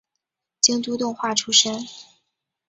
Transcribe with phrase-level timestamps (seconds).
[0.61, 1.85] 京都动画出身。